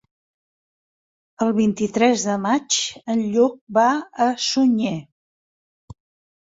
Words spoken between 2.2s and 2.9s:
de maig